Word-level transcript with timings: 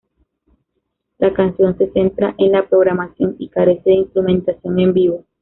La 1.19 1.31
canción 1.31 1.77
se 1.77 1.91
centra 1.91 2.33
en 2.39 2.53
la 2.53 2.67
programación 2.67 3.35
y 3.37 3.49
carece 3.49 3.91
de 3.91 3.97
instrumentación 3.97 4.79
en 4.79 4.93
vivo. 4.93 5.25